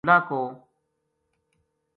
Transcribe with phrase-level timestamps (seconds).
[0.03, 0.41] کھٹانہ عبداللہ کو